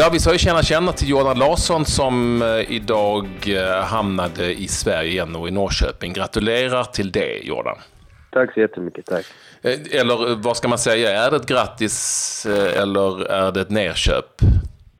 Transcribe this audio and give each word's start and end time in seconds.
Ja, 0.00 0.08
vi 0.12 0.18
sa 0.18 0.32
ju 0.32 0.38
tjena 0.38 0.62
tjena 0.62 0.92
till 0.92 1.08
Jordan 1.08 1.38
Larsson 1.38 1.84
som 1.84 2.42
eh, 2.42 2.72
idag 2.72 3.26
eh, 3.46 3.84
hamnade 3.84 4.44
i 4.52 4.68
Sverige 4.68 5.10
igen 5.10 5.36
och 5.36 5.48
i 5.48 5.50
Norrköping. 5.50 6.12
Gratulerar 6.12 6.84
till 6.84 7.12
det, 7.12 7.46
Jordan. 7.46 7.76
Tack 8.30 8.54
så 8.54 8.60
jättemycket, 8.60 9.06
tack. 9.06 9.26
Eh, 9.62 10.00
eller 10.00 10.42
vad 10.42 10.56
ska 10.56 10.68
man 10.68 10.78
säga, 10.78 11.24
är 11.24 11.30
det 11.30 11.36
ett 11.36 11.46
grattis 11.46 12.46
eller 12.82 13.26
är 13.30 13.52
det 13.52 13.60
ett 13.60 13.70
nerköp? 13.70 14.30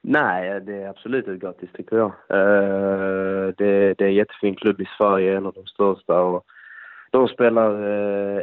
Nej, 0.02 0.60
det 0.60 0.82
är 0.82 0.88
absolut 0.88 1.28
ett 1.28 1.40
grattis 1.40 1.70
tycker 1.76 1.96
jag. 1.96 2.12
Det, 3.58 3.94
det 3.94 4.04
är 4.04 4.08
en 4.08 4.14
jättefin 4.14 4.56
klubb 4.56 4.80
i 4.80 4.88
Sverige, 4.98 5.36
en 5.36 5.46
av 5.46 5.52
de 5.52 5.66
största. 5.66 6.20
Och 6.20 6.44
de 7.10 7.28
spelar 7.28 7.82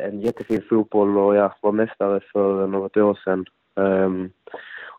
en 0.08 0.22
jättefin 0.22 0.62
fotboll 0.70 1.18
och 1.18 1.36
jag 1.36 1.54
var 1.62 1.72
mästare 1.72 2.20
för 2.34 2.68
något 2.68 2.98
år 2.98 3.20
sedan. 3.24 3.46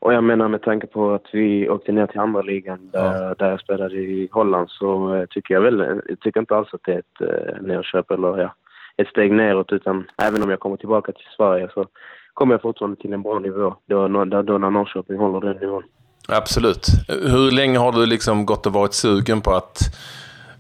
Och 0.07 0.15
jag 0.15 0.25
menar 0.25 0.49
med 0.49 0.63
tanke 0.63 0.87
på 0.87 1.15
att 1.15 1.27
vi 1.33 1.69
åkte 1.69 1.93
ner 1.93 2.07
till 2.07 2.21
andra 2.21 2.43
ligan 2.43 2.91
där, 2.93 3.23
ja. 3.23 3.35
där 3.39 3.51
jag 3.51 3.61
spelade 3.61 3.95
i 3.95 4.29
Holland 4.33 4.71
så 4.71 5.15
uh, 5.15 5.27
tycker 5.31 5.55
jag 5.55 5.61
väl, 5.61 6.01
jag 6.09 6.21
tycker 6.21 6.41
inte 6.41 6.57
alls 6.57 6.69
att 6.73 6.81
det 6.85 6.93
är 6.93 6.99
ett 6.99 7.21
uh, 7.21 7.63
nerköp 7.67 8.11
eller 8.11 8.39
ja, 8.39 8.55
ett 8.97 9.09
steg 9.09 9.33
neråt 9.33 9.73
utan 9.73 10.05
även 10.23 10.43
om 10.43 10.51
jag 10.51 10.61
kommer 10.61 10.77
tillbaka 10.77 11.13
till 11.13 11.27
Sverige 11.37 11.69
så 11.75 11.87
kommer 12.35 12.55
jag 12.55 12.63
fortfarande 12.63 13.01
till 13.01 13.13
en 13.13 13.23
bra 13.23 13.39
nivå 13.39 13.75
då, 13.87 14.09
då, 14.09 14.43
då 14.43 14.59
när 14.59 14.71
Norrköping 14.71 15.19
håller 15.19 15.41
den 15.41 15.57
nivån. 15.57 15.83
Absolut. 16.29 16.87
Hur 17.09 17.51
länge 17.51 17.79
har 17.79 17.93
du 17.93 18.07
liksom 18.07 18.47
gått 18.47 18.67
och 18.67 18.73
varit 18.73 18.95
sugen 18.95 19.41
på 19.41 19.51
att 19.51 19.81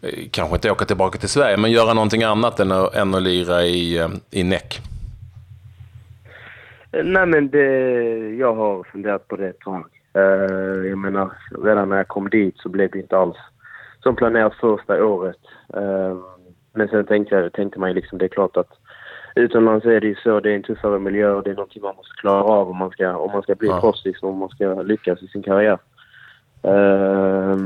eh, 0.02 0.28
kanske 0.30 0.54
inte 0.54 0.70
åka 0.70 0.84
tillbaka 0.84 1.18
till 1.18 1.28
Sverige, 1.28 1.56
men 1.56 1.70
göra 1.70 1.94
någonting 1.94 2.22
annat 2.22 2.60
än 2.60 2.72
att, 2.72 2.94
än 2.94 3.14
att 3.14 3.22
lira 3.22 3.64
i, 3.64 4.08
i 4.30 4.44
NEC? 4.44 4.80
Nej 6.92 7.26
men 7.26 7.50
det, 7.50 7.68
jag 8.36 8.54
har 8.54 8.82
funderat 8.82 9.28
på 9.28 9.36
det 9.36 9.48
ett 9.48 9.60
tag. 9.60 9.84
Uh, 10.16 10.86
jag 10.88 10.98
menar, 10.98 11.32
redan 11.64 11.88
när 11.88 11.96
jag 11.96 12.08
kom 12.08 12.30
dit 12.30 12.58
så 12.58 12.68
blev 12.68 12.90
det 12.90 12.98
inte 12.98 13.18
alls 13.18 13.36
som 14.02 14.16
planerat 14.16 14.54
första 14.54 15.04
året. 15.04 15.40
Uh, 15.76 16.24
men 16.74 16.88
sen 16.88 17.06
tänkte, 17.06 17.34
jag, 17.34 17.52
tänkte 17.52 17.80
man 17.80 17.92
liksom, 17.92 18.18
det 18.18 18.24
är 18.24 18.28
klart 18.28 18.56
att 18.56 18.70
utomlands 19.34 19.86
är 19.86 20.00
det 20.00 20.06
ju 20.06 20.14
så, 20.14 20.40
det 20.40 20.50
är 20.50 20.56
en 20.56 20.62
tuffare 20.62 20.98
miljö 20.98 21.30
och 21.30 21.42
det 21.42 21.50
är 21.50 21.54
någonting 21.54 21.82
man 21.82 21.96
måste 21.96 22.20
klara 22.20 22.42
av 22.42 22.70
om 22.70 22.76
man 22.76 22.90
ska, 22.90 23.16
om 23.16 23.32
man 23.32 23.42
ska 23.42 23.54
bli 23.54 23.68
ja. 23.68 23.80
proffs 23.80 24.04
liksom, 24.04 24.28
om 24.28 24.38
man 24.38 24.48
ska 24.48 24.82
lyckas 24.82 25.22
i 25.22 25.26
sin 25.26 25.42
karriär. 25.42 25.78
Uh, 26.66 27.56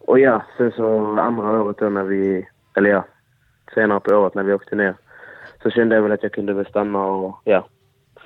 och 0.00 0.18
ja, 0.18 0.42
sen 0.56 0.72
så 0.72 1.18
andra 1.20 1.62
året 1.62 1.78
då 1.78 1.88
när 1.88 2.04
vi, 2.04 2.48
eller 2.74 2.90
ja, 2.90 3.04
senare 3.74 4.00
på 4.00 4.14
året 4.14 4.34
när 4.34 4.42
vi 4.42 4.52
åkte 4.52 4.76
ner 4.76 4.94
så 5.62 5.70
kände 5.70 5.94
jag 5.94 6.02
väl 6.02 6.12
att 6.12 6.22
jag 6.22 6.32
kunde 6.32 6.52
väl 6.52 6.66
stanna 6.66 7.06
och 7.06 7.40
ja, 7.44 7.66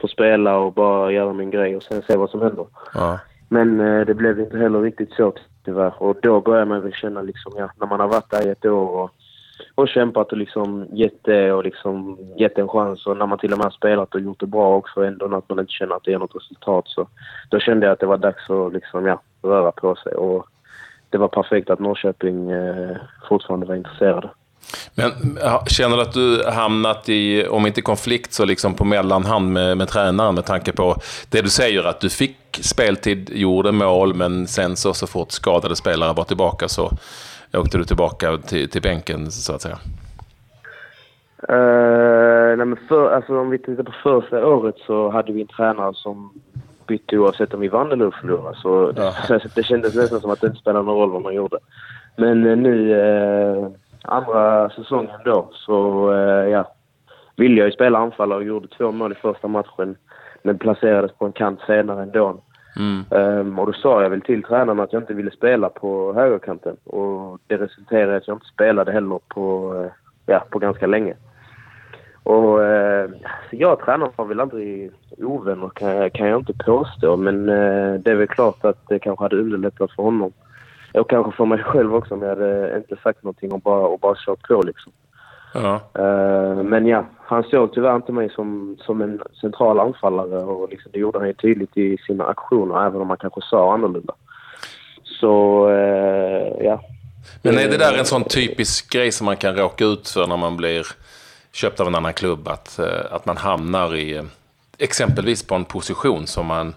få 0.00 0.08
spela 0.08 0.58
och 0.58 0.72
bara 0.72 1.12
göra 1.12 1.32
min 1.32 1.50
grej 1.50 1.76
och 1.76 1.82
sen 1.82 2.02
se 2.02 2.16
vad 2.16 2.30
som 2.30 2.42
händer. 2.42 2.66
Ja. 2.94 3.18
Men 3.48 3.80
eh, 3.80 4.06
det 4.06 4.14
blev 4.14 4.40
inte 4.40 4.58
heller 4.58 4.82
riktigt 4.82 5.12
så 5.12 5.32
tyvärr. 5.64 6.02
Och 6.02 6.16
då 6.22 6.40
börjar 6.40 6.64
man 6.64 6.82
väl 6.82 6.92
känna 6.92 7.22
liksom, 7.22 7.52
ja, 7.56 7.70
när 7.80 7.86
man 7.86 8.00
har 8.00 8.08
varit 8.08 8.30
där 8.30 8.46
i 8.46 8.50
ett 8.50 8.64
år 8.64 8.88
och, 8.88 9.10
och 9.74 9.88
kämpat 9.88 10.32
och 10.32 10.38
liksom 10.38 10.86
gett 10.92 11.24
det 11.24 11.52
och 11.52 11.64
liksom 11.64 12.18
gett 12.36 12.58
en 12.58 12.68
chans 12.68 13.06
och 13.06 13.16
när 13.16 13.26
man 13.26 13.38
till 13.38 13.52
och 13.52 13.58
med 13.58 13.64
har 13.64 13.70
spelat 13.70 14.14
och 14.14 14.20
gjort 14.20 14.40
det 14.40 14.46
bra 14.46 14.76
också 14.76 15.04
ändå 15.04 15.36
att 15.36 15.48
man 15.48 15.58
inte 15.58 15.72
känner 15.72 15.94
att 15.96 16.04
det 16.04 16.10
ger 16.10 16.18
något 16.18 16.36
resultat 16.36 16.84
så 16.88 17.08
då 17.50 17.58
kände 17.58 17.86
jag 17.86 17.92
att 17.92 18.00
det 18.00 18.06
var 18.06 18.18
dags 18.18 18.50
att 18.50 18.72
liksom, 18.72 19.06
ja, 19.06 19.22
röra 19.42 19.72
på 19.72 19.94
sig 19.94 20.12
och 20.12 20.46
det 21.10 21.18
var 21.18 21.28
perfekt 21.28 21.70
att 21.70 21.78
Norrköping 21.78 22.50
eh, 22.50 22.96
fortfarande 23.28 23.66
var 23.66 23.74
intresserade. 23.74 24.30
Men 24.94 25.12
känner 25.66 25.96
du 25.96 26.02
att 26.02 26.12
du 26.12 26.44
hamnat 26.50 27.08
i, 27.08 27.46
om 27.46 27.66
inte 27.66 27.82
konflikt, 27.82 28.32
så 28.32 28.44
liksom 28.44 28.74
på 28.74 28.84
mellanhand 28.84 29.52
med, 29.52 29.76
med 29.78 29.88
tränaren 29.88 30.34
med 30.34 30.46
tanke 30.46 30.72
på 30.72 30.96
det 31.28 31.42
du 31.42 31.48
säger 31.48 31.84
att 31.84 32.00
du 32.00 32.10
fick 32.10 32.36
speltid, 32.60 33.30
gjorde 33.32 33.72
mål, 33.72 34.14
men 34.14 34.46
sen 34.46 34.76
så, 34.76 34.94
så 34.94 35.06
fort 35.06 35.32
skadade 35.32 35.76
spelare 35.76 36.12
var 36.12 36.24
tillbaka 36.24 36.68
så 36.68 36.90
åkte 37.52 37.78
du 37.78 37.84
tillbaka 37.84 38.36
till, 38.36 38.70
till 38.70 38.82
bänken 38.82 39.30
så 39.30 39.54
att 39.54 39.62
säga? 39.62 39.78
Uh, 41.48 42.56
nej 42.56 42.66
men 42.66 42.76
för, 42.88 43.10
alltså, 43.10 43.38
om 43.38 43.50
vi 43.50 43.58
tittar 43.58 43.82
på 43.82 43.92
första 44.02 44.46
året 44.46 44.74
så 44.86 45.10
hade 45.10 45.32
vi 45.32 45.40
en 45.40 45.46
tränare 45.46 45.94
som 45.94 46.32
bytte 46.86 47.18
oavsett 47.18 47.54
om 47.54 47.60
vi 47.60 47.68
vann 47.68 47.92
eller 47.92 48.10
förlorade. 48.10 48.56
Så 48.56 48.92
ja. 48.96 49.38
det 49.54 49.62
kändes 49.62 49.94
nästan 49.94 50.20
som 50.20 50.30
att 50.30 50.40
det 50.40 50.46
inte 50.46 50.60
spelade 50.60 50.84
någon 50.84 50.96
roll 50.96 51.10
vad 51.10 51.22
man 51.22 51.34
gjorde. 51.34 51.58
Men 52.16 52.46
uh, 52.46 52.56
nu 52.56 52.94
uh, 52.94 53.68
andra 54.02 54.70
säsongen 54.70 55.20
då 55.24 55.48
så 55.52 56.12
eh, 56.12 56.48
ja, 56.48 56.72
ville 57.36 57.60
jag 57.60 57.66
ju 57.66 57.72
spela 57.72 57.98
anfallare 57.98 58.38
och 58.38 58.44
gjorde 58.44 58.68
två 58.68 58.92
mål 58.92 59.12
i 59.12 59.14
första 59.14 59.48
matchen. 59.48 59.96
Men 60.42 60.58
placerades 60.58 61.12
på 61.12 61.26
en 61.26 61.32
kant 61.32 61.60
senare 61.66 62.02
ändå. 62.02 62.40
Mm. 62.76 63.04
Um, 63.10 63.58
och 63.58 63.66
då 63.66 63.72
sa 63.72 64.02
jag 64.02 64.10
väl 64.10 64.20
till 64.20 64.42
tränaren 64.42 64.80
att 64.80 64.92
jag 64.92 65.02
inte 65.02 65.14
ville 65.14 65.30
spela 65.30 65.68
på 65.68 66.12
högerkanten. 66.12 66.76
Och 66.84 67.38
det 67.46 67.56
resulterade 67.56 68.12
i 68.12 68.16
att 68.16 68.28
jag 68.28 68.36
inte 68.36 68.46
spelade 68.46 68.92
heller 68.92 69.20
på, 69.28 69.74
uh, 69.74 69.90
ja, 70.26 70.44
på 70.50 70.58
ganska 70.58 70.86
länge. 70.86 71.14
Och 72.22 72.58
uh, 72.58 73.10
jag 73.50 73.72
och 73.72 73.80
tränaren 73.80 74.12
var 74.16 74.24
väl 74.24 74.40
aldrig 74.40 74.90
ovänner 75.18 75.68
kan, 75.68 76.10
kan 76.10 76.28
jag 76.28 76.40
inte 76.40 76.64
påstå. 76.64 77.16
Men 77.16 77.48
uh, 77.48 78.00
det 78.00 78.10
är 78.10 78.16
väl 78.16 78.28
klart 78.28 78.64
att 78.64 78.88
det 78.88 78.98
kanske 78.98 79.24
hade 79.24 79.36
underlättat 79.36 79.92
för 79.92 80.02
honom 80.02 80.32
och 80.94 81.10
kanske 81.10 81.32
för 81.32 81.44
mig 81.44 81.62
själv 81.62 81.94
också 81.94 82.14
om 82.14 82.22
jag 82.22 82.28
hade 82.28 82.76
inte 82.76 82.96
sagt 83.02 83.22
någonting 83.22 83.52
och 83.52 83.60
bara, 83.60 83.86
och 83.86 83.98
bara 83.98 84.14
kört 84.14 84.48
på 84.48 84.62
liksom. 84.62 84.92
Ja. 85.54 85.80
Uh, 85.98 86.62
men 86.62 86.86
ja, 86.86 87.06
han 87.18 87.42
såg 87.42 87.74
tyvärr 87.74 87.96
inte 87.96 88.12
mig 88.12 88.30
som, 88.30 88.76
som 88.80 89.02
en 89.02 89.20
central 89.40 89.80
anfallare 89.80 90.44
och 90.44 90.68
liksom, 90.70 90.90
det 90.92 90.98
gjorde 90.98 91.18
han 91.18 91.28
ju 91.28 91.34
tydligt 91.34 91.76
i 91.76 91.98
sina 92.06 92.24
aktioner 92.24 92.86
även 92.86 93.00
om 93.00 93.08
han 93.08 93.18
kanske 93.18 93.40
sa 93.50 93.74
annorlunda. 93.74 94.14
Så 95.04 95.66
uh, 95.68 96.64
ja. 96.64 96.80
Men 97.42 97.58
är 97.58 97.68
det 97.68 97.78
där 97.78 97.98
en 97.98 98.04
sån 98.04 98.24
typisk 98.24 98.92
grej 98.92 99.12
som 99.12 99.24
man 99.24 99.36
kan 99.36 99.56
råka 99.56 99.84
ut 99.84 100.08
för 100.08 100.26
när 100.26 100.36
man 100.36 100.56
blir 100.56 100.86
köpt 101.52 101.80
av 101.80 101.86
en 101.86 101.94
annan 101.94 102.12
klubb? 102.12 102.48
Att, 102.48 102.80
uh, 102.82 103.14
att 103.14 103.26
man 103.26 103.36
hamnar 103.36 103.96
i 103.96 104.22
exempelvis 104.78 105.42
på 105.46 105.54
en 105.54 105.64
position 105.64 106.26
som 106.26 106.46
man 106.46 106.74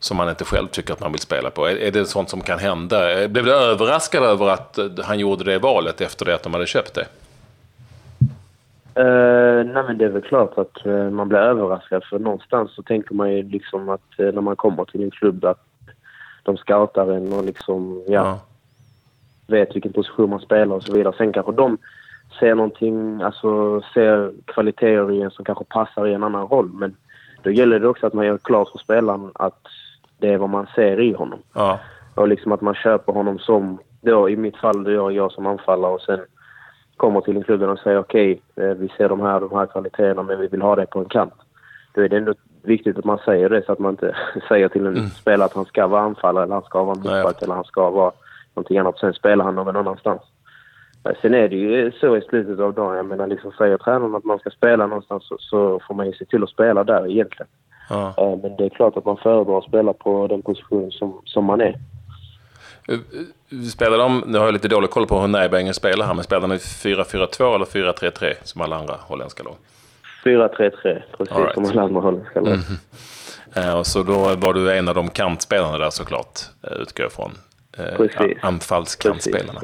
som 0.00 0.16
man 0.16 0.28
inte 0.28 0.44
själv 0.44 0.66
tycker 0.68 0.92
att 0.92 1.00
man 1.00 1.12
vill 1.12 1.20
spela 1.20 1.50
på? 1.50 1.66
Är, 1.66 1.76
är 1.76 1.90
det 1.90 2.04
sånt 2.04 2.30
som 2.30 2.40
kan 2.40 2.58
hända? 2.58 3.28
Blev 3.28 3.44
du 3.44 3.54
överraskad 3.54 4.22
över 4.22 4.48
att 4.48 4.78
han 5.04 5.18
gjorde 5.18 5.44
det 5.44 5.58
valet 5.58 6.00
efter 6.00 6.24
det 6.24 6.34
att 6.34 6.42
de 6.42 6.54
hade 6.54 6.66
köpt 6.66 6.94
det? 6.94 7.06
Uh, 8.98 9.64
nej 9.64 9.84
men 9.86 9.98
det 9.98 10.04
är 10.04 10.08
väl 10.08 10.22
klart 10.22 10.58
att 10.58 10.86
uh, 10.86 11.10
man 11.10 11.28
blir 11.28 11.38
överraskad 11.38 12.04
för 12.04 12.18
någonstans 12.18 12.74
så 12.74 12.82
tänker 12.82 13.14
man 13.14 13.32
ju 13.32 13.42
liksom 13.42 13.88
att 13.88 14.20
uh, 14.20 14.32
när 14.32 14.40
man 14.40 14.56
kommer 14.56 14.84
till 14.84 15.02
en 15.02 15.10
klubb 15.10 15.44
att 15.44 15.64
de 16.42 16.56
scoutar 16.56 17.12
en 17.12 17.32
och 17.32 17.44
liksom, 17.44 18.04
ja, 18.06 18.12
ja, 18.12 18.38
vet 19.46 19.76
vilken 19.76 19.92
position 19.92 20.30
man 20.30 20.40
spelar 20.40 20.76
och 20.76 20.82
så 20.82 20.92
vidare. 20.92 21.14
Sen 21.18 21.32
kanske 21.32 21.52
de 21.52 21.78
ser 22.40 22.54
någonting, 22.54 23.22
alltså 23.22 23.82
ser 23.94 24.32
kvaliteter 24.44 25.12
i 25.12 25.22
en 25.22 25.30
som 25.30 25.44
kanske 25.44 25.64
passar 25.64 26.06
i 26.06 26.14
en 26.14 26.24
annan 26.24 26.46
roll 26.46 26.70
men 26.72 26.96
då 27.42 27.50
gäller 27.50 27.80
det 27.80 27.88
också 27.88 28.06
att 28.06 28.14
man 28.14 28.26
gör 28.26 28.38
klart 28.38 28.70
för 28.70 28.78
spelaren 28.78 29.30
att 29.34 29.66
det 30.18 30.32
är 30.32 30.38
vad 30.38 30.50
man 30.50 30.66
ser 30.74 31.00
i 31.00 31.12
honom. 31.12 31.42
Ja. 31.54 31.78
Och 32.14 32.28
liksom 32.28 32.52
att 32.52 32.60
man 32.60 32.74
köper 32.74 33.12
honom 33.12 33.38
som, 33.38 33.78
då 34.00 34.30
i 34.30 34.36
mitt 34.36 34.56
fall, 34.56 34.84
då 34.84 34.90
jag, 34.90 35.12
jag 35.12 35.32
som 35.32 35.46
anfallare 35.46 35.92
och 35.92 36.00
sen 36.00 36.20
kommer 36.96 37.20
till 37.20 37.36
en 37.36 37.42
klubb 37.44 37.62
och 37.62 37.78
säger 37.78 37.98
okej, 37.98 38.40
okay, 38.54 38.66
eh, 38.66 38.74
vi 38.74 38.88
ser 38.88 39.08
de 39.08 39.20
här, 39.20 39.40
de 39.40 39.52
här 39.52 39.66
kvaliteterna 39.66 40.22
men 40.22 40.40
vi 40.40 40.46
vill 40.46 40.62
ha 40.62 40.76
det 40.76 40.86
på 40.86 40.98
en 40.98 41.08
kant. 41.08 41.34
Då 41.94 42.02
är 42.02 42.08
det 42.08 42.16
ändå 42.16 42.34
viktigt 42.62 42.98
att 42.98 43.04
man 43.04 43.18
säger 43.18 43.48
det 43.48 43.64
så 43.66 43.72
att 43.72 43.78
man 43.78 43.90
inte 43.90 44.16
säger 44.48 44.68
till 44.68 44.86
en 44.86 44.96
mm. 44.96 45.08
spelare 45.08 45.44
att 45.44 45.54
han 45.54 45.64
ska 45.64 45.86
vara 45.86 46.02
anfallare 46.02 46.44
eller 46.44 46.54
han 46.54 46.64
ska 46.64 46.84
vara 46.84 46.96
mittback 46.96 47.42
eller 47.42 47.54
han 47.54 47.64
ska 47.64 47.90
vara 47.90 48.12
någonting 48.54 48.78
annat. 48.78 48.98
Sen 48.98 49.14
spelar 49.14 49.44
han 49.44 49.54
någon 49.54 49.76
annanstans. 49.76 50.22
Sen 51.22 51.34
är 51.34 51.48
det 51.48 51.56
ju 51.56 51.92
så 51.92 52.16
i 52.16 52.20
slutet 52.20 52.60
av 52.60 52.74
dagen. 52.74 52.96
Jag 52.96 53.06
menar, 53.06 53.26
liksom 53.26 53.52
säger 53.52 53.78
tränaren 53.78 54.14
att 54.14 54.24
man 54.24 54.38
ska 54.38 54.50
spela 54.50 54.86
någonstans 54.86 55.28
så, 55.28 55.36
så 55.38 55.80
får 55.86 55.94
man 55.94 56.06
ju 56.06 56.12
se 56.12 56.24
till 56.24 56.42
att 56.42 56.50
spela 56.50 56.84
där 56.84 57.10
egentligen. 57.10 57.48
Ja. 57.88 58.14
Eh, 58.16 58.36
men 58.42 58.56
det 58.56 58.64
är 58.64 58.68
klart 58.68 58.96
att 58.96 59.04
man 59.04 59.16
föredrar 59.16 59.58
att 59.58 59.64
spela 59.64 59.92
på 59.92 60.26
den 60.26 60.42
position 60.42 60.92
som, 60.92 61.22
som 61.24 61.44
man 61.44 61.60
är. 61.60 61.78
Eh, 62.88 62.98
spelar 63.72 63.98
de, 63.98 64.24
nu 64.26 64.38
har 64.38 64.44
jag 64.44 64.52
lite 64.52 64.68
dålig 64.68 64.90
koll 64.90 65.06
på 65.06 65.20
hur 65.20 65.28
Nijbängen 65.28 65.74
spelar 65.74 66.06
här, 66.06 66.14
men 66.14 66.24
spelar 66.24 66.48
de 66.48 66.54
4-4-2 66.54 67.54
eller 67.54 67.64
4-3-3 67.64 68.34
som 68.42 68.60
alla 68.60 68.76
andra 68.76 68.94
holländska 69.00 69.42
lag? 69.42 69.54
4-3-3, 70.24 71.02
precis 71.18 71.36
right. 71.36 71.54
som 71.54 71.64
alla 71.64 71.82
andra 71.82 72.00
holländska 72.00 72.40
lag. 72.40 72.48
Mm 72.48 72.60
-hmm. 73.54 73.82
så 73.82 74.02
då 74.02 74.18
var 74.18 74.54
du 74.54 74.72
en 74.76 74.88
av 74.88 74.94
de 74.94 75.10
kantspelarna 75.10 75.78
där 75.78 75.90
såklart, 75.90 76.40
utgår 76.80 77.04
jag 77.04 77.12
från. 77.12 77.30
Precis. 77.96 78.38
Anfallskantspelarna. 78.42 79.60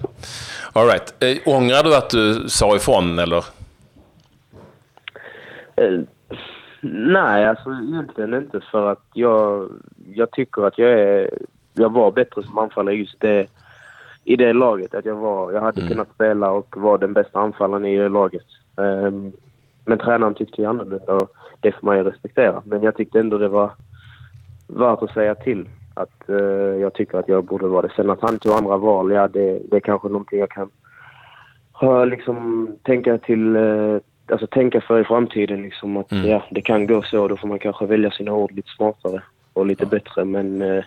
All 0.72 0.86
right. 0.86 1.14
Ångrar 1.46 1.82
du 1.82 1.96
att 1.96 2.10
du 2.10 2.48
sa 2.48 2.76
ifrån 2.76 3.18
eller? 3.18 3.44
Nej, 6.92 7.46
alltså 7.46 7.70
egentligen 7.70 8.34
inte 8.34 8.60
för 8.60 8.92
att 8.92 9.02
jag, 9.12 9.70
jag 10.14 10.30
tycker 10.30 10.62
att 10.62 10.78
jag 10.78 10.90
är, 10.90 11.30
jag 11.74 11.92
var 11.92 12.12
bättre 12.12 12.42
som 12.42 12.58
anfallare 12.58 12.94
just 12.94 13.20
det, 13.20 13.46
i 14.24 14.36
det 14.36 14.52
laget. 14.52 14.94
Att 14.94 15.04
jag 15.04 15.14
var, 15.14 15.52
jag 15.52 15.60
hade 15.60 15.80
mm. 15.80 15.90
kunnat 15.90 16.14
spela 16.14 16.50
och 16.50 16.76
vara 16.76 16.98
den 16.98 17.12
bästa 17.12 17.40
anfallaren 17.40 17.84
i 17.84 17.96
det 17.96 18.08
laget. 18.08 18.46
Um, 18.76 19.32
men 19.84 19.98
tränaren 19.98 20.34
tyckte 20.34 20.60
ju 20.60 20.68
annorlunda 20.68 21.12
och 21.12 21.30
det 21.60 21.72
får 21.72 21.86
man 21.86 21.96
ju 21.96 22.04
respektera. 22.04 22.62
Men 22.64 22.82
jag 22.82 22.96
tyckte 22.96 23.20
ändå 23.20 23.38
det 23.38 23.48
var 23.48 23.70
värt 24.66 25.02
att 25.02 25.14
säga 25.14 25.34
till. 25.34 25.68
Att 25.94 26.22
uh, 26.28 26.36
jag 26.80 26.94
tycker 26.94 27.18
att 27.18 27.28
jag 27.28 27.44
borde 27.44 27.66
vara 27.66 27.82
det. 27.82 27.92
Sen 27.96 28.10
att 28.10 28.22
han 28.22 28.38
tog 28.38 28.52
andra 28.52 28.76
val, 28.76 29.12
ja 29.12 29.28
det, 29.28 29.60
det 29.70 29.76
är 29.76 29.80
kanske 29.80 30.08
någonting 30.08 30.38
jag 30.38 30.50
kan 30.50 30.70
ha, 31.72 32.04
liksom, 32.04 32.68
tänka 32.82 33.18
till 33.18 33.56
uh, 33.56 34.00
alltså 34.30 34.46
tänka 34.46 34.80
för 34.80 35.00
i 35.00 35.04
framtiden 35.04 35.62
liksom 35.62 35.96
att 35.96 36.12
mm. 36.12 36.30
ja, 36.30 36.44
det 36.50 36.62
kan 36.62 36.86
gå 36.86 37.02
så. 37.02 37.28
Då 37.28 37.36
får 37.36 37.48
man 37.48 37.58
kanske 37.58 37.86
välja 37.86 38.10
sina 38.10 38.32
ord 38.32 38.52
lite 38.52 38.70
smartare 38.76 39.22
och 39.52 39.66
lite 39.66 39.84
ja. 39.84 39.88
bättre. 39.88 40.24
Men 40.24 40.62
eh, 40.62 40.84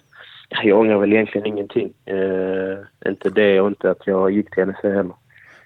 jag 0.50 0.80
ångrar 0.80 0.98
väl 0.98 1.14
egentligen 1.14 1.48
ingenting. 1.48 1.94
Eh, 2.06 3.10
inte 3.10 3.30
det 3.30 3.62
och 3.62 3.68
inte 3.68 3.92
att 3.92 4.08
jag 4.08 4.32
gick 4.32 4.56
till 4.56 4.66
NEC 4.66 4.84
heller. 4.84 5.14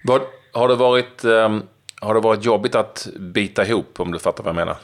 Vad, 0.04 0.20
har, 0.52 0.68
det 0.68 0.74
varit, 0.74 1.24
eh, 1.24 1.58
har 2.00 2.14
det 2.14 2.20
varit 2.20 2.44
jobbigt 2.44 2.74
att 2.74 3.08
bita 3.18 3.66
ihop, 3.66 4.00
om 4.00 4.12
du 4.12 4.18
fattar 4.18 4.44
vad 4.44 4.48
jag 4.48 4.56
menar? 4.56 4.76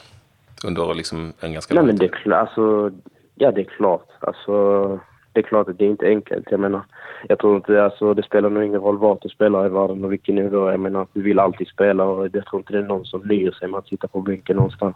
Under 0.65 0.93
liksom 0.93 1.33
en 1.39 1.53
ganska 1.53 1.73
lång 1.73 1.97
tid? 1.97 2.33
Alltså, 2.33 2.91
ja, 3.35 3.51
det 3.51 3.61
är 3.61 3.65
klart. 3.77 4.07
Alltså, 4.19 4.99
det 5.33 5.39
är 5.39 5.43
klart 5.43 5.69
att 5.69 5.77
det 5.77 5.85
är 5.85 5.89
inte 5.89 6.07
enkelt. 6.07 6.47
Jag 6.51 6.59
menar, 6.59 6.81
jag 7.27 7.39
tror 7.39 7.55
inte, 7.55 7.83
alltså 7.83 8.13
det 8.13 8.23
spelar 8.23 8.49
nog 8.49 8.63
ingen 8.63 8.81
roll 8.81 8.97
vart 8.97 9.21
du 9.21 9.29
spelar 9.29 9.65
i 9.65 9.69
världen 9.69 10.03
och 10.03 10.11
vilken 10.11 10.35
nivå. 10.35 10.71
Jag 10.71 10.79
menar, 10.79 11.07
du 11.13 11.21
vill 11.21 11.39
alltid 11.39 11.67
spela 11.67 12.03
och 12.03 12.29
jag 12.33 12.45
tror 12.45 12.59
inte 12.59 12.73
det 12.73 12.79
är 12.79 12.83
någon 12.83 13.05
som 13.05 13.21
nöjer 13.21 13.51
sig 13.51 13.67
med 13.67 13.77
att 13.77 13.87
sitta 13.87 14.07
på 14.07 14.21
bänken 14.21 14.55
någonstans. 14.55 14.95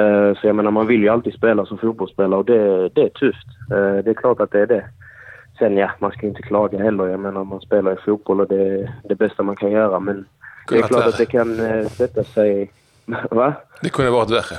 Uh, 0.00 0.34
så 0.34 0.46
jag 0.46 0.56
menar, 0.56 0.70
man 0.70 0.86
vill 0.86 1.02
ju 1.02 1.08
alltid 1.08 1.34
spela 1.34 1.66
som 1.66 1.78
fotbollsspelare 1.78 2.38
och 2.38 2.44
det, 2.44 2.88
det 2.88 3.02
är 3.02 3.08
tufft. 3.08 3.46
Uh, 3.72 4.04
det 4.04 4.10
är 4.10 4.14
klart 4.14 4.40
att 4.40 4.50
det 4.50 4.60
är 4.60 4.66
det. 4.66 4.84
Sen 5.58 5.76
ja, 5.76 5.90
man 5.98 6.10
ska 6.10 6.26
inte 6.26 6.42
klaga 6.42 6.78
heller. 6.78 7.06
Jag 7.06 7.20
menar, 7.20 7.44
man 7.44 7.60
spelar 7.60 7.92
i 7.92 7.96
fotboll 7.96 8.40
och 8.40 8.48
det 8.48 8.62
är 8.62 8.92
det 9.04 9.14
bästa 9.14 9.42
man 9.42 9.56
kan 9.56 9.70
göra. 9.70 10.00
Men 10.00 10.24
det 10.68 10.78
är 10.78 10.82
klart 10.82 11.06
att 11.06 11.18
det 11.18 11.26
kan 11.26 11.60
uh, 11.60 11.86
sätta 11.88 12.24
sig... 12.24 12.70
Va? 13.30 13.52
Det 13.82 13.88
kunde 13.88 14.10
varit 14.10 14.30
värre. 14.30 14.58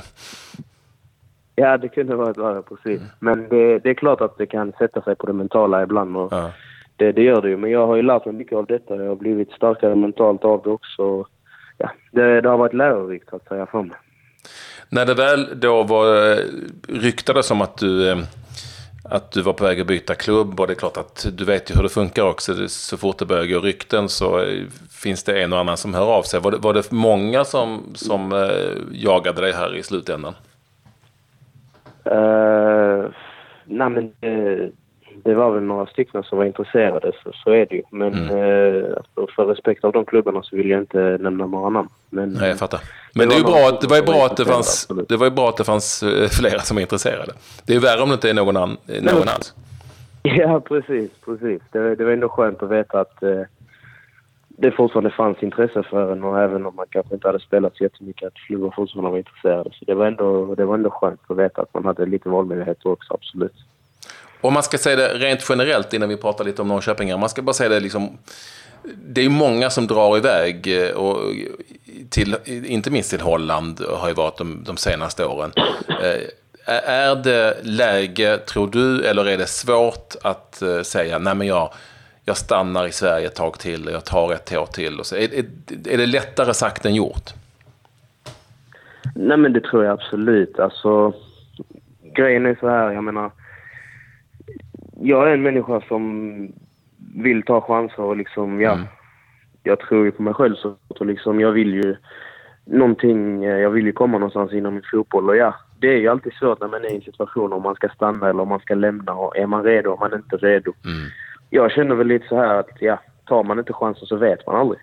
Ja, 1.58 1.78
det 1.78 1.88
kunde 1.88 2.16
varit 2.16 2.38
värre, 2.38 2.62
precis. 2.62 3.00
Mm. 3.00 3.10
Men 3.18 3.48
det, 3.48 3.78
det, 3.78 3.90
är 3.90 3.94
klart 3.94 4.20
att 4.20 4.38
det 4.38 4.46
kan 4.46 4.72
sätta 4.72 5.02
sig 5.02 5.14
på 5.14 5.26
det 5.26 5.32
mentala 5.32 5.82
ibland. 5.82 6.16
Och 6.16 6.32
ja. 6.32 6.50
Det, 6.96 7.12
det 7.12 7.22
gör 7.22 7.42
det 7.42 7.48
ju. 7.48 7.56
Men 7.56 7.70
jag 7.70 7.86
har 7.86 7.96
ju 7.96 8.02
lärt 8.02 8.24
mig 8.24 8.34
mycket 8.34 8.58
av 8.58 8.66
detta. 8.66 8.96
Jag 8.96 9.08
har 9.08 9.16
blivit 9.16 9.52
starkare 9.52 9.94
mentalt 9.94 10.44
av 10.44 10.62
det 10.62 10.70
också. 10.70 11.26
Ja, 11.78 11.90
det, 12.10 12.40
det 12.40 12.48
har 12.48 12.58
varit 12.58 12.72
lärorikt, 12.72 13.32
att 13.32 13.48
säga, 13.48 13.66
för 13.66 13.82
mig. 13.82 13.96
När 14.88 15.06
det 15.06 15.14
väl 15.14 15.60
då 15.60 15.82
var 15.82 16.32
eh, 16.32 16.38
ryktades 16.88 17.50
om 17.50 17.60
att 17.60 17.78
du, 17.78 18.10
eh, 18.10 18.18
att 19.04 19.32
du 19.32 19.42
var 19.42 19.52
på 19.52 19.64
väg 19.64 19.80
att 19.80 19.86
byta 19.86 20.14
klubb, 20.14 20.60
och 20.60 20.66
det 20.66 20.72
är 20.72 20.74
klart 20.74 20.96
att 20.96 21.26
du 21.32 21.44
vet 21.44 21.70
ju 21.70 21.74
hur 21.74 21.82
det 21.82 21.88
funkar 21.88 22.22
också. 22.22 22.68
Så 22.68 22.96
fort 22.96 23.18
det 23.18 23.26
börjar 23.26 23.46
gå 23.46 23.60
rykten 23.60 24.08
så 24.08 24.40
eh, 24.40 24.64
finns 25.02 25.24
det 25.24 25.42
en 25.42 25.52
och 25.52 25.58
annan 25.58 25.76
som 25.76 25.94
hör 25.94 26.06
av 26.06 26.22
sig. 26.22 26.40
Var 26.40 26.50
det, 26.50 26.58
var 26.58 26.74
det 26.74 26.92
många 26.92 27.44
som, 27.44 27.82
som 27.94 28.48
jagade 28.92 29.40
dig 29.40 29.52
här 29.52 29.76
i 29.76 29.82
slutändan? 29.82 30.34
Uh, 32.10 33.10
nej 33.64 33.90
men 33.90 34.12
det, 34.20 34.70
det, 35.26 35.34
var 35.34 35.50
väl 35.50 35.62
några 35.62 35.86
stycken 35.86 36.22
som 36.22 36.38
var 36.38 36.44
intresserade, 36.44 37.12
så, 37.22 37.32
så 37.32 37.50
är 37.50 37.66
det 37.66 37.74
ju. 37.74 37.82
Men 37.90 38.14
mm. 38.14 38.36
uh, 38.36 39.26
för 39.36 39.46
respekt 39.46 39.84
av 39.84 39.92
de 39.92 40.04
klubbarna 40.04 40.42
så 40.42 40.56
vill 40.56 40.70
jag 40.70 40.80
inte 40.80 41.18
nämna 41.20 41.46
några 41.46 41.68
namn. 41.68 41.88
Men, 42.10 42.28
nej, 42.28 42.48
jag 42.48 42.58
fattar. 42.58 42.80
Men 43.14 43.28
det, 43.28 43.36
det, 43.36 43.42
bra 43.42 43.68
att, 43.68 43.80
det 43.80 43.86
var 43.86 43.96
ju 43.96 44.02
bra 44.02 44.26
att 44.26 44.36
det 44.36 44.44
fanns, 44.44 44.88
det 45.08 45.16
var 45.16 45.26
ju 45.26 45.30
bra 45.30 45.48
att 45.48 45.56
det 45.56 45.64
fanns 45.64 46.04
flera 46.30 46.60
som 46.60 46.74
var 46.74 46.82
intresserade. 46.82 47.32
Det 47.66 47.72
är 47.72 47.74
ju 47.74 47.82
värre 47.82 48.02
om 48.02 48.08
det 48.08 48.14
inte 48.14 48.30
är 48.30 48.34
någon, 48.34 48.56
an, 48.56 48.76
någon 49.02 49.28
alls. 49.28 49.54
Ja, 50.22 50.60
precis. 50.60 51.10
precis. 51.24 51.62
Det, 51.72 51.94
det 51.94 52.04
var 52.04 52.12
ändå 52.12 52.28
skönt 52.28 52.62
att 52.62 52.70
veta 52.70 53.00
att 53.00 53.22
uh, 53.22 53.42
det 54.58 54.70
fortfarande 54.70 55.10
fanns 55.10 55.42
intresse 55.42 55.82
för 55.82 56.12
en 56.12 56.24
och 56.24 56.40
även 56.40 56.66
om 56.66 56.76
man 56.76 56.86
kanske 56.90 57.14
inte 57.14 57.28
hade 57.28 57.40
spelat 57.40 57.76
så 57.76 57.84
jättemycket 57.84 58.26
att 58.26 58.34
klubbar 58.34 58.72
fortfarande 58.76 59.10
var 59.10 59.18
intresserade. 59.18 59.70
Så 59.72 59.84
det 59.84 59.94
var, 59.94 60.06
ändå, 60.06 60.54
det 60.54 60.64
var 60.64 60.74
ändå 60.74 60.90
skönt 60.90 61.20
att 61.28 61.36
veta 61.36 61.62
att 61.62 61.74
man 61.74 61.84
hade 61.84 62.06
lite 62.06 62.28
valmöjligheter 62.28 62.90
också, 62.90 63.14
absolut. 63.14 63.54
Om 64.40 64.54
man 64.54 64.62
ska 64.62 64.78
säga 64.78 64.96
det 64.96 65.08
rent 65.08 65.46
generellt 65.48 65.92
innan 65.92 66.08
vi 66.08 66.16
pratar 66.16 66.44
lite 66.44 66.62
om 66.62 66.68
Norrköping. 66.68 67.20
Man 67.20 67.28
ska 67.28 67.42
bara 67.42 67.52
säga 67.52 67.68
det 67.68 67.80
liksom. 67.80 68.18
Det 69.06 69.24
är 69.24 69.28
många 69.28 69.70
som 69.70 69.86
drar 69.86 70.16
iväg 70.16 70.82
eh, 70.82 70.90
och 70.90 71.32
till, 72.10 72.36
inte 72.44 72.90
minst 72.90 73.10
till 73.10 73.20
Holland 73.20 73.80
har 73.98 74.08
ju 74.08 74.14
varit 74.14 74.38
de, 74.38 74.64
de 74.64 74.76
senaste 74.76 75.24
åren. 75.24 75.52
Eh, 75.88 76.20
är 76.84 77.14
det 77.14 77.56
läge, 77.62 78.38
tror 78.38 78.68
du, 78.68 79.04
eller 79.04 79.26
är 79.26 79.38
det 79.38 79.46
svårt 79.46 80.14
att 80.22 80.62
eh, 80.62 80.82
säga 80.82 81.18
nej 81.18 81.34
men 81.34 81.46
jag 81.46 81.72
jag 82.28 82.36
stannar 82.36 82.86
i 82.86 82.92
Sverige 82.92 83.26
ett 83.26 83.34
tag 83.34 83.58
till, 83.58 83.88
jag 83.92 84.04
tar 84.04 84.32
ett 84.32 84.52
år 84.52 84.66
till. 84.66 85.00
Och 85.00 85.06
så. 85.06 85.16
Är, 85.16 85.34
är, 85.34 85.44
är 85.88 85.98
det 85.98 86.06
lättare 86.06 86.54
sagt 86.54 86.86
än 86.86 86.94
gjort? 86.94 87.30
Nej 89.14 89.36
men 89.36 89.52
det 89.52 89.60
tror 89.60 89.84
jag 89.84 89.92
absolut. 89.92 90.58
Alltså, 90.58 91.12
grejen 92.02 92.46
är 92.46 92.56
så 92.60 92.68
här, 92.68 92.92
jag 92.92 93.04
menar. 93.04 93.30
Jag 95.06 95.28
är 95.28 95.34
en 95.34 95.42
människa 95.42 95.80
som 95.80 96.52
vill 97.14 97.42
ta 97.42 97.60
chanser 97.60 98.02
och 98.02 98.16
liksom, 98.16 98.60
ja. 98.60 98.72
Mm. 98.72 98.86
Jag 99.62 99.80
tror 99.80 100.04
ju 100.04 100.10
på 100.10 100.22
mig 100.22 100.34
själv 100.34 100.54
så 100.54 100.76
och 100.88 101.06
liksom, 101.06 101.40
jag 101.40 101.52
vill 101.52 101.74
ju 101.74 101.96
någonting, 102.64 103.42
jag 103.42 103.70
vill 103.70 103.86
ju 103.86 103.92
komma 103.92 104.18
någonstans 104.18 104.52
inom 104.52 104.74
min 104.74 104.82
fotboll 104.90 105.28
och 105.28 105.36
ja. 105.36 105.54
Det 105.80 105.88
är 105.88 105.98
ju 105.98 106.08
alltid 106.08 106.32
svårt 106.32 106.60
när 106.60 106.68
man 106.68 106.84
är 106.84 106.92
i 106.92 106.96
en 106.96 107.00
situation 107.00 107.52
om 107.52 107.62
man 107.62 107.74
ska 107.74 107.88
stanna 107.88 108.28
eller 108.28 108.42
om 108.42 108.48
man 108.48 108.60
ska 108.60 108.74
lämna 108.74 109.12
och 109.12 109.36
är 109.36 109.46
man 109.46 109.62
redo, 109.62 109.90
om 109.90 110.00
man 110.00 110.14
inte 110.14 110.36
är 110.36 110.38
redo. 110.38 110.72
Mm 110.84 111.06
jag 111.50 111.72
känner 111.72 111.94
väl 111.94 112.06
lite 112.06 112.28
så 112.28 112.36
här 112.36 112.54
att 112.54 112.70
ja, 112.80 113.00
tar 113.24 113.44
man 113.44 113.58
inte 113.58 113.72
chansen 113.72 114.06
så 114.06 114.16
vet 114.16 114.46
man 114.46 114.56
aldrig. 114.56 114.80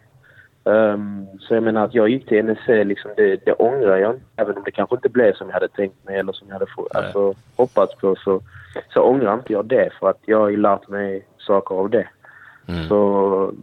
Um, 0.65 1.27
så 1.39 1.53
jag 1.53 1.63
menar 1.63 1.85
att 1.85 1.93
jag 1.93 2.09
gick 2.09 2.27
till 2.27 2.45
NSC, 2.45 2.67
liksom, 2.67 3.11
det, 3.17 3.45
det 3.45 3.53
ångrar 3.53 3.97
jag 3.97 4.19
Även 4.35 4.57
om 4.57 4.63
det 4.63 4.71
kanske 4.71 4.95
inte 4.95 5.09
blev 5.09 5.33
som 5.33 5.47
jag 5.47 5.53
hade 5.53 5.67
tänkt 5.67 6.05
mig 6.05 6.17
eller 6.17 6.33
som 6.33 6.47
jag 6.47 6.53
hade 6.53 6.65
alltså, 6.93 7.33
hoppats 7.55 7.95
på 7.95 8.15
så, 8.15 8.41
så 8.93 9.01
ångrar 9.01 9.33
inte 9.33 9.53
jag 9.53 9.65
det 9.65 9.89
för 9.99 10.09
att 10.09 10.19
jag 10.25 10.39
har 10.39 10.49
ju 10.49 10.57
lärt 10.57 10.87
mig 10.87 11.27
saker 11.37 11.75
av 11.75 11.89
det. 11.89 12.07
Mm. 12.67 12.87
Så, 12.87 13.53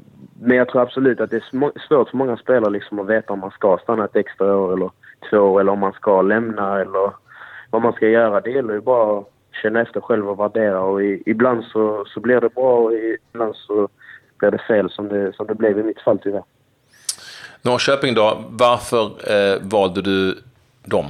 men 0.41 0.57
jag 0.57 0.69
tror 0.69 0.83
absolut 0.83 1.21
att 1.21 1.31
det 1.31 1.37
är 1.37 1.79
svårt 1.89 2.09
för 2.09 2.17
många 2.17 2.37
spelare 2.37 2.71
liksom 2.71 2.99
att 2.99 3.07
veta 3.07 3.33
om 3.33 3.39
man 3.39 3.51
ska 3.51 3.79
stanna 3.83 4.05
ett 4.05 4.17
extra 4.17 4.57
år 4.57 4.73
eller 4.73 4.91
två 5.31 5.39
år 5.39 5.61
eller 5.61 5.73
om 5.73 5.79
man 5.79 5.93
ska 5.93 6.23
lämna 6.23 6.81
eller 6.81 7.13
vad 7.71 7.83
man 7.83 7.93
ska 7.93 8.09
göra. 8.09 8.41
Det 8.41 8.51
gäller 8.51 8.75
ju 8.75 8.81
bara 8.81 9.25
känna 9.63 9.81
efter 9.81 10.01
själv 10.01 10.29
och 10.29 10.41
värdera. 10.41 10.81
Och 10.81 11.03
i, 11.03 11.23
ibland 11.27 11.65
så, 11.65 12.05
så 12.07 12.21
blir 12.21 12.41
det 12.41 12.55
bra 12.55 12.77
och 12.77 12.93
ibland 13.33 13.57
så 13.57 13.89
blir 14.39 14.51
det 14.51 14.59
fel 14.59 14.91
som 14.91 15.09
det, 15.09 15.37
som 15.37 15.47
det 15.47 15.55
blev 15.55 15.79
i 15.79 15.83
mitt 15.83 16.01
fall 16.01 16.19
tyvärr. 16.19 16.45
Norrköping 17.63 18.15
då, 18.15 18.45
varför 18.49 19.05
eh, 19.05 19.59
valde 19.63 20.03
du 20.03 20.39
dem? 20.85 21.07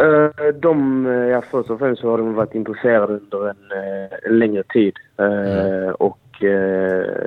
Uh, 0.00 0.54
de, 0.54 1.04
ja 1.06 1.42
först 1.50 1.70
och 1.70 1.78
främst 1.78 2.00
så 2.02 2.10
har 2.10 2.18
de 2.18 2.34
varit 2.34 2.54
intresserade 2.54 3.12
under 3.12 3.48
en, 3.48 3.72
uh, 3.72 4.18
en 4.22 4.38
längre 4.38 4.62
tid. 4.62 4.96
Mm. 5.16 5.94
Och 5.94 6.18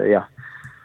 ja, 0.05 0.23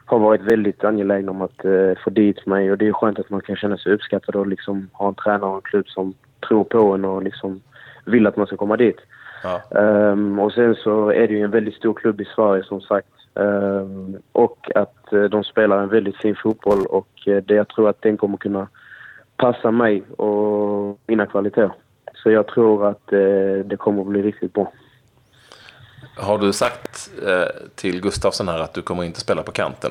har 0.04 0.18
varit 0.18 0.40
väldigt 0.40 0.84
angelägna 0.84 1.30
om 1.30 1.42
att 1.42 1.60
få 2.04 2.10
dit 2.10 2.46
mig. 2.46 2.70
Och 2.70 2.78
det 2.78 2.88
är 2.88 2.92
skönt 2.92 3.18
att 3.18 3.30
man 3.30 3.40
kan 3.40 3.56
känna 3.56 3.76
sig 3.76 3.92
uppskattad 3.92 4.36
och 4.36 4.46
liksom 4.46 4.88
ha 4.92 5.08
en 5.08 5.14
tränare 5.14 5.50
och 5.50 5.56
en 5.56 5.62
klubb 5.62 5.88
som 5.88 6.14
tror 6.48 6.64
på 6.64 6.92
en 6.92 7.04
och 7.04 7.22
liksom 7.22 7.60
vill 8.04 8.26
att 8.26 8.36
man 8.36 8.46
ska 8.46 8.56
komma 8.56 8.76
dit. 8.76 8.96
Ja. 9.42 9.80
Um, 9.80 10.38
och 10.38 10.52
sen 10.52 10.74
så 10.74 11.08
är 11.10 11.28
det 11.28 11.34
ju 11.34 11.40
en 11.40 11.50
väldigt 11.50 11.74
stor 11.74 11.94
klubb 11.94 12.20
i 12.20 12.24
Sverige 12.24 12.64
som 12.64 12.80
sagt. 12.80 13.08
Um, 13.36 14.16
och 14.32 14.70
att 14.74 15.08
uh, 15.12 15.24
de 15.24 15.44
spelar 15.44 15.82
en 15.82 15.88
väldigt 15.88 16.16
fin 16.16 16.36
fotboll 16.42 16.86
och 16.86 17.08
uh, 17.26 17.36
det, 17.36 17.54
jag 17.54 17.68
tror 17.68 17.88
att 17.88 18.02
den 18.02 18.16
kommer 18.16 18.36
kunna 18.36 18.68
passa 19.36 19.70
mig 19.70 20.02
och 20.02 20.98
mina 21.06 21.26
kvaliteter. 21.26 21.72
Så 22.14 22.30
jag 22.30 22.46
tror 22.46 22.86
att 22.86 23.12
uh, 23.12 23.64
det 23.64 23.76
kommer 23.78 24.00
att 24.00 24.08
bli 24.08 24.22
riktigt 24.22 24.52
bra. 24.52 24.72
Har 26.16 26.38
du 26.38 26.52
sagt 26.52 27.10
till 27.74 28.00
Gustafsson 28.00 28.48
här 28.48 28.58
att 28.58 28.74
du 28.74 28.82
kommer 28.82 29.04
inte 29.04 29.20
spela 29.20 29.42
på 29.42 29.52
kanten? 29.52 29.90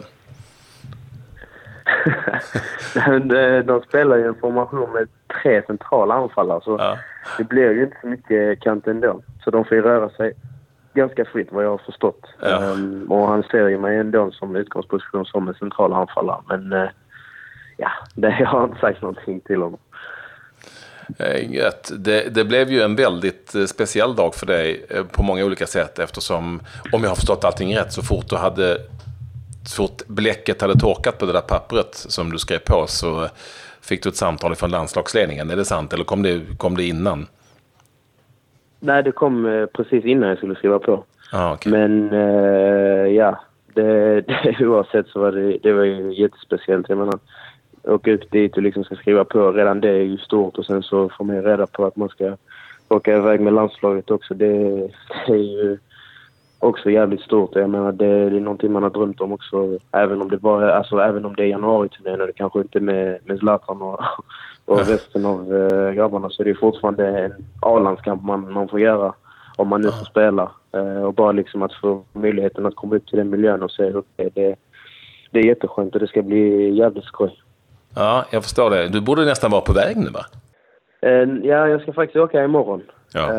de 3.65 3.81
spelar 3.87 4.17
ju 4.17 4.27
en 4.27 4.35
formation 4.35 4.91
med 4.93 5.07
tre 5.41 5.61
centrala 5.67 6.13
anfallare. 6.13 6.61
Så 6.63 6.75
ja. 6.79 6.97
det 7.37 7.43
blir 7.43 7.71
ju 7.71 7.83
inte 7.83 7.97
så 8.01 8.07
mycket 8.07 8.59
kant 8.59 8.87
ändå. 8.87 9.21
Så 9.43 9.51
de 9.51 9.65
får 9.65 9.77
ju 9.77 9.83
röra 9.83 10.09
sig 10.09 10.33
ganska 10.93 11.25
fritt 11.25 11.47
vad 11.51 11.65
jag 11.65 11.69
har 11.69 11.77
förstått. 11.77 12.25
Ja. 12.41 12.71
Um, 12.71 13.11
och 13.11 13.27
han 13.27 13.43
ser 13.43 13.67
ju 13.67 13.79
mig 13.79 13.97
ändå 13.97 14.31
som 14.31 14.55
utgångsposition 14.55 15.25
som 15.25 15.47
en 15.47 15.53
central 15.53 15.93
anfallare. 15.93 16.41
Men 16.47 16.73
uh, 16.73 16.89
ja, 17.77 17.91
det 18.15 18.37
jag 18.39 18.47
har 18.47 18.63
inte 18.63 18.79
sagt 18.79 19.01
någonting 19.01 19.41
till 19.41 19.61
honom. 19.61 19.79
Det, 21.97 22.35
det, 22.35 22.45
blev 22.45 22.71
ju 22.71 22.81
en 22.81 22.95
väldigt 22.95 23.55
eh, 23.55 23.65
speciell 23.65 24.15
dag 24.15 24.35
för 24.35 24.45
dig 24.45 24.85
eh, 24.89 25.03
på 25.03 25.23
många 25.23 25.45
olika 25.45 25.67
sätt 25.67 25.99
eftersom, 25.99 26.61
om 26.91 27.03
jag 27.03 27.09
har 27.09 27.15
förstått 27.15 27.43
allting 27.43 27.77
rätt, 27.77 27.93
så 27.93 28.01
fort 28.03 28.29
du 28.29 28.35
hade 28.35 28.77
så 29.65 29.75
fort 29.75 30.07
bläcket 30.07 30.61
hade 30.61 30.79
torkat 30.79 31.17
på 31.17 31.25
det 31.25 31.33
där 31.33 31.41
pappret 31.41 31.95
som 31.95 32.31
du 32.31 32.37
skrev 32.37 32.59
på 32.59 32.85
så 32.87 33.27
fick 33.81 34.03
du 34.03 34.09
ett 34.09 34.15
samtal 34.15 34.55
från 34.55 34.71
landslagsledningen. 34.71 35.49
Är 35.49 35.55
det 35.55 35.65
sant 35.65 35.93
eller 35.93 36.03
kom 36.03 36.23
det, 36.23 36.41
kom 36.57 36.77
det 36.77 36.83
innan? 36.83 37.27
Nej, 38.85 39.03
det 39.03 39.11
kom 39.11 39.45
eh, 39.45 39.65
precis 39.65 40.05
innan 40.05 40.29
jag 40.29 40.37
skulle 40.37 40.55
skriva 40.55 40.79
på. 40.79 41.03
Ah, 41.31 41.53
okay. 41.53 41.71
Men 41.71 42.13
eh, 42.13 43.07
ja, 43.07 43.39
det, 43.73 44.21
det, 44.43 44.67
oavsett 44.67 45.07
så 45.07 45.19
var 45.19 45.31
det, 45.31 45.57
det 45.63 45.73
var 45.73 45.83
ju 45.83 46.13
jättespeciellt. 46.13 46.89
Jag 46.89 46.97
menar, 46.97 47.19
åka 47.83 48.11
ut 48.11 48.31
dit 48.31 48.57
och 48.57 48.63
liksom 48.63 48.83
ska 48.83 48.95
skriva 48.95 49.25
på, 49.25 49.51
redan 49.51 49.81
det 49.81 49.89
är 49.89 50.03
ju 50.03 50.17
stort 50.17 50.57
och 50.57 50.65
sen 50.65 50.83
så 50.83 51.09
får 51.09 51.25
man 51.25 51.43
reda 51.43 51.67
på 51.67 51.85
att 51.85 51.95
man 51.95 52.09
ska 52.09 52.37
åka 52.89 53.17
iväg 53.17 53.41
med 53.41 53.53
landslaget 53.53 54.11
också. 54.11 54.33
Det, 54.33 54.53
det 55.27 55.33
är 55.33 55.61
ju 55.61 55.77
också 56.63 56.89
jävligt 56.89 57.21
stort. 57.21 57.55
Jag 57.55 57.69
menar, 57.69 57.91
det, 57.91 58.29
det 58.29 58.37
är 58.37 58.41
någonting 58.41 58.71
man 58.71 58.83
har 58.83 58.89
drömt 58.89 59.21
om 59.21 59.31
också. 59.31 59.79
Även 59.91 60.21
om 60.21 60.29
det, 60.29 60.37
bara, 60.37 60.75
alltså, 60.75 60.97
även 60.97 61.25
om 61.25 61.35
det 61.35 61.43
är 61.43 61.47
januari-turnén 61.47 62.21
och 62.21 62.27
det 62.27 62.33
kanske 62.33 62.59
inte 62.59 62.79
med, 62.79 63.19
med 63.23 63.39
Zlatan 63.39 63.81
och, 63.81 63.99
och 64.65 64.77
resten 64.77 65.25
av 65.25 65.55
äh, 65.55 65.91
grabbarna 65.91 66.29
så 66.29 66.41
är 66.41 66.45
det 66.45 66.55
fortfarande 66.55 67.07
en 67.07 67.45
A-landskamp 67.61 68.23
man, 68.23 68.53
man 68.53 68.67
får 68.67 68.79
göra 68.79 69.13
om 69.55 69.67
man 69.67 69.81
nu 69.81 69.91
får 69.91 70.05
spela. 70.05 70.51
Äh, 70.71 71.03
och 71.03 71.13
bara 71.13 71.31
liksom 71.31 71.61
att 71.61 71.73
få 71.73 72.03
möjligheten 72.13 72.65
att 72.65 72.75
komma 72.75 72.95
ut 72.95 73.07
till 73.07 73.17
den 73.17 73.29
miljön 73.29 73.63
och 73.63 73.71
se 73.71 73.83
hur 73.83 74.03
det 74.15 74.23
är. 74.23 74.29
Det, 74.33 74.55
det 75.31 75.39
är 75.39 75.43
jätteskönt 75.43 75.93
och 75.93 75.99
det 75.99 76.07
ska 76.07 76.21
bli 76.21 76.69
jävligt 76.77 77.05
skoj. 77.05 77.39
Ja, 77.95 78.25
jag 78.31 78.43
förstår 78.43 78.69
det. 78.69 78.87
Du 78.87 79.01
borde 79.01 79.25
nästan 79.25 79.51
vara 79.51 79.61
på 79.61 79.73
väg 79.73 79.97
nu 79.97 80.09
va? 80.09 80.25
Äh, 81.01 81.47
ja, 81.49 81.67
jag 81.67 81.81
ska 81.81 81.93
faktiskt 81.93 82.23
åka 82.23 82.43
imorgon. 82.43 82.81
Ja. 83.13 83.29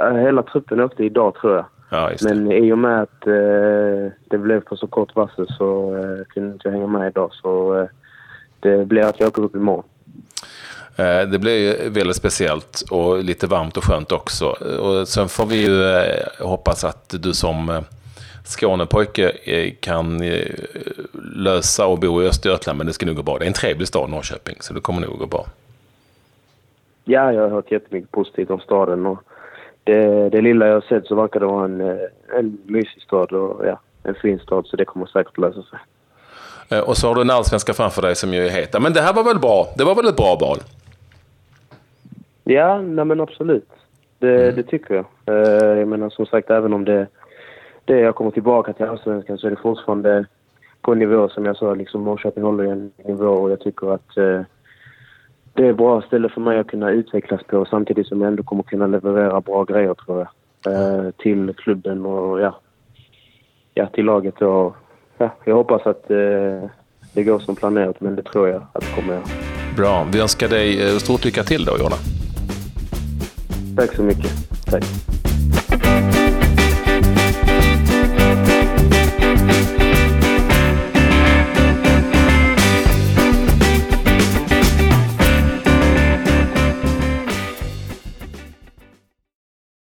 Hela 0.00 0.42
truppen 0.42 0.80
åkte 0.80 1.04
idag 1.04 1.34
tror 1.34 1.54
jag. 1.54 1.64
Ja, 1.90 2.10
Men 2.22 2.52
i 2.52 2.72
och 2.72 2.78
med 2.78 3.02
att 3.02 3.26
eh, 3.26 4.12
det 4.30 4.38
blev 4.38 4.60
på 4.60 4.76
så 4.76 4.86
kort 4.86 5.16
varsel 5.16 5.46
så 5.58 5.96
eh, 5.96 6.24
kunde 6.34 6.52
inte 6.52 6.68
jag 6.68 6.72
hänga 6.72 6.86
med 6.86 7.08
idag. 7.08 7.30
Så 7.32 7.78
eh, 7.78 7.86
det 8.60 8.86
blir 8.86 9.02
att 9.02 9.20
jag 9.20 9.28
åker 9.28 9.42
upp 9.42 9.56
imorgon. 9.56 9.84
Eh, 10.96 11.28
det 11.28 11.38
blir 11.38 11.90
väldigt 11.90 12.16
speciellt 12.16 12.84
och 12.90 13.24
lite 13.24 13.46
varmt 13.46 13.76
och 13.76 13.84
skönt 13.84 14.12
också. 14.12 14.46
Och 14.80 15.08
sen 15.08 15.28
får 15.28 15.46
vi 15.46 15.66
ju 15.66 15.84
eh, 15.84 16.46
hoppas 16.46 16.84
att 16.84 17.14
du 17.22 17.34
som 17.34 17.68
eh, 17.68 17.80
Skånepojke 18.44 19.32
kan 19.80 20.22
lösa 21.36 21.86
och 21.86 21.98
bo 21.98 22.22
i 22.22 22.26
Östergötland, 22.26 22.78
men 22.78 22.86
det 22.86 22.92
ska 22.92 23.06
nog 23.06 23.16
gå 23.16 23.22
bra. 23.22 23.38
Det 23.38 23.44
är 23.44 23.46
en 23.46 23.52
trevlig 23.52 23.88
stad, 23.88 24.10
Norrköping, 24.10 24.56
så 24.60 24.74
det 24.74 24.80
kommer 24.80 25.00
nog 25.00 25.18
gå 25.18 25.26
bra. 25.26 25.46
Ja, 27.04 27.32
jag 27.32 27.42
har 27.42 27.48
hört 27.48 27.70
jättemycket 27.70 28.10
positivt 28.10 28.50
om 28.50 28.60
staden 28.60 29.06
och 29.06 29.22
det, 29.84 30.28
det 30.28 30.40
lilla 30.40 30.66
jag 30.66 30.74
har 30.74 30.80
sett 30.80 31.06
så 31.06 31.14
verkar 31.14 31.40
det 31.40 31.46
vara 31.46 31.64
en, 31.64 31.80
en 32.38 32.58
mysig 32.64 33.02
stad 33.02 33.32
och 33.32 33.66
ja, 33.66 33.80
en 34.02 34.14
fin 34.14 34.38
stad, 34.38 34.66
så 34.66 34.76
det 34.76 34.84
kommer 34.84 35.06
säkert 35.06 35.38
lösa 35.38 35.62
sig. 35.62 35.78
Och 36.86 36.96
så 36.96 37.08
har 37.08 37.14
du 37.14 37.20
en 37.20 37.30
allsvenska 37.30 37.72
framför 37.72 38.02
dig 38.02 38.14
som 38.14 38.34
ju 38.34 38.46
är 38.46 38.50
heta. 38.50 38.80
Men 38.80 38.92
det 38.92 39.00
här 39.00 39.12
var 39.12 39.24
väl 39.24 39.38
bra? 39.38 39.66
Det 39.76 39.84
var 39.84 39.94
väl 39.94 40.06
ett 40.06 40.16
bra 40.16 40.38
val? 40.40 40.58
Ja, 42.44 42.82
nej 42.82 43.04
men 43.04 43.20
absolut. 43.20 43.68
Det, 44.18 44.42
mm. 44.42 44.54
det 44.56 44.62
tycker 44.62 44.94
jag. 44.94 45.04
Uh, 45.34 45.78
jag 45.78 45.88
menar 45.88 46.10
som 46.10 46.26
sagt, 46.26 46.50
även 46.50 46.72
om 46.72 46.84
det, 46.84 47.06
det 47.84 48.00
jag 48.00 48.14
kommer 48.14 48.30
tillbaka 48.30 48.72
till 48.72 48.86
Allsvenskan 48.86 49.38
så 49.38 49.46
är 49.46 49.50
det 49.50 49.56
fortfarande 49.56 50.26
på 50.80 50.92
en 50.92 50.98
nivå 50.98 51.28
som 51.28 51.44
jag 51.44 51.56
sa, 51.56 51.74
liksom 51.74 52.04
Norrköping 52.04 52.44
håller 52.44 52.64
en 52.64 52.92
nivå 53.04 53.28
och 53.28 53.50
jag 53.50 53.60
tycker 53.60 53.94
att 53.94 54.18
det 55.54 55.66
är 55.66 55.70
ett 55.70 55.76
bra 55.76 56.02
ställe 56.02 56.28
för 56.28 56.40
mig 56.40 56.58
att 56.58 56.66
kunna 56.66 56.90
utvecklas 56.90 57.42
på 57.42 57.64
samtidigt 57.64 58.06
som 58.06 58.20
jag 58.20 58.28
ändå 58.28 58.42
kommer 58.42 58.62
kunna 58.62 58.86
leverera 58.86 59.40
bra 59.40 59.64
grejer 59.64 59.94
tror 59.94 60.18
jag. 60.18 60.28
Uh, 60.66 61.10
till 61.10 61.54
klubben 61.56 62.06
och 62.06 62.40
ja, 62.40 62.60
ja 63.74 63.86
till 63.86 64.04
laget 64.04 64.42
och 64.42 64.76
ja, 65.18 65.30
jag 65.44 65.54
hoppas 65.54 65.86
att 65.86 66.08
det 67.14 67.24
går 67.24 67.38
som 67.38 67.56
planerat 67.56 68.00
men 68.00 68.16
det 68.16 68.22
tror 68.22 68.48
jag 68.48 68.62
att 68.72 68.80
det 68.80 68.94
kommer 68.94 69.12
göra. 69.12 69.24
Bra. 69.76 70.06
Vi 70.12 70.20
önskar 70.20 70.48
dig 70.48 71.00
stort 71.00 71.24
lycka 71.24 71.42
till 71.42 71.64
då, 71.64 71.72
Jonna. 71.78 71.96
Tack 73.76 73.94
så 73.94 74.02
mycket. 74.02 74.32
Tack. 74.70 75.13